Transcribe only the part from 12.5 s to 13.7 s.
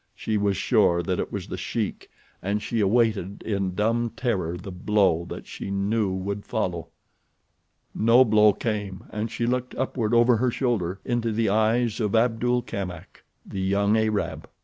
Kamak, the